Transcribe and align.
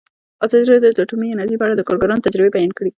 ازادي 0.45 0.65
راډیو 0.69 0.83
د 0.95 0.99
اټومي 1.03 1.27
انرژي 1.31 1.55
په 1.59 1.65
اړه 1.65 1.75
د 1.77 1.81
کارګرانو 1.87 2.25
تجربې 2.25 2.53
بیان 2.55 2.71
کړي. 2.77 2.89